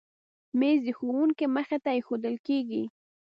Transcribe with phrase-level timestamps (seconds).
[0.59, 2.83] مېز د ښوونکي مخې ته ایښودل کېږي.